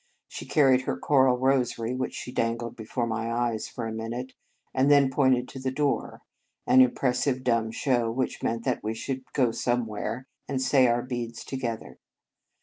She 0.27 0.47
carried 0.47 0.81
her 0.85 0.97
coral 0.97 1.37
ros 1.37 1.77
ary, 1.77 1.93
which 1.93 2.15
she 2.15 2.31
dangled 2.31 2.75
before 2.75 3.05
my 3.05 3.31
eyes 3.31 3.67
for 3.67 3.85
a 3.85 3.91
minute, 3.93 4.33
and 4.73 4.89
then 4.89 5.11
pointed 5.11 5.47
to 5.49 5.59
the 5.59 5.69
door, 5.69 6.23
an 6.65 6.81
impressive 6.81 7.43
dumb 7.43 7.69
show 7.69 8.09
which 8.09 8.41
meant 8.41 8.63
that 8.65 8.83
we 8.83 8.95
should 8.95 9.21
go 9.33 9.51
some 9.51 9.85
where, 9.85 10.25
and 10.49 10.59
say 10.59 10.87
our 10.87 11.03
beads 11.03 11.43
together. 11.45 11.99